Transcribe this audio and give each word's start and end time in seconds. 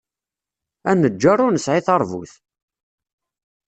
Aneǧǧaṛ 0.89 1.37
ur 1.45 1.51
nesɛi 1.53 1.81
taṛbut! 1.85 2.33